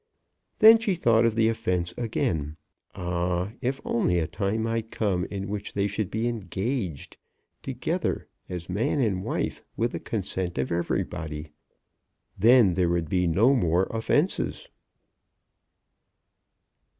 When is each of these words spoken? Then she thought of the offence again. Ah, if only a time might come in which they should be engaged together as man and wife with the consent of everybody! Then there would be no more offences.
Then 0.57 0.79
she 0.79 0.95
thought 0.95 1.27
of 1.27 1.35
the 1.35 1.47
offence 1.47 1.93
again. 1.95 2.57
Ah, 2.95 3.51
if 3.61 3.79
only 3.85 4.17
a 4.17 4.25
time 4.25 4.63
might 4.63 4.89
come 4.89 5.25
in 5.25 5.47
which 5.47 5.73
they 5.73 5.85
should 5.85 6.09
be 6.09 6.27
engaged 6.27 7.17
together 7.61 8.27
as 8.49 8.67
man 8.67 8.97
and 8.99 9.23
wife 9.23 9.61
with 9.77 9.91
the 9.91 9.99
consent 9.99 10.57
of 10.57 10.71
everybody! 10.71 11.51
Then 12.35 12.73
there 12.73 12.89
would 12.89 13.09
be 13.09 13.27
no 13.27 13.53
more 13.53 13.83
offences. 13.91 14.69